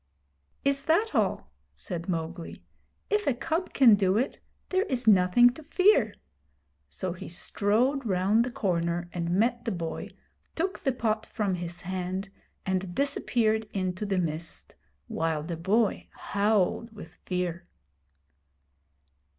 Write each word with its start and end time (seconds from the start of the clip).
'Is 0.65 0.85
that 0.85 1.13
all?' 1.13 1.51
said 1.75 2.09
Mowgli. 2.09 2.63
'If 3.11 3.27
a 3.27 3.35
cub 3.35 3.71
can 3.71 3.93
do 3.93 4.17
it, 4.17 4.41
there 4.69 4.81
is 4.85 5.05
nothing 5.05 5.51
to 5.51 5.61
fear'; 5.61 6.15
so 6.89 7.13
he 7.13 7.27
strode 7.29 8.03
round 8.03 8.43
the 8.43 8.49
corner 8.49 9.11
and 9.13 9.29
met 9.29 9.63
the 9.63 9.71
boy, 9.71 10.09
took 10.55 10.79
the 10.79 10.91
pot 10.91 11.27
from 11.27 11.53
his 11.53 11.81
hand, 11.81 12.29
and 12.65 12.95
disappeared 12.95 13.69
into 13.73 14.07
the 14.07 14.17
mist 14.17 14.75
while 15.07 15.43
the 15.43 15.55
boy 15.55 16.07
howled 16.13 16.91
with 16.95 17.13
fear. 17.27 17.67